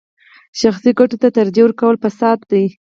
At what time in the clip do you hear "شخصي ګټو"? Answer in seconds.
0.61-1.15